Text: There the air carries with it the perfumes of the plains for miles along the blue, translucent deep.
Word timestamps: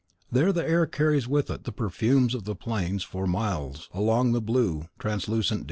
There 0.31 0.51
the 0.51 0.67
air 0.67 0.87
carries 0.87 1.27
with 1.27 1.51
it 1.51 1.63
the 1.63 1.71
perfumes 1.71 2.33
of 2.33 2.43
the 2.45 2.55
plains 2.55 3.03
for 3.03 3.27
miles 3.27 3.87
along 3.93 4.31
the 4.31 4.41
blue, 4.41 4.89
translucent 4.97 5.59
deep. 5.59 5.59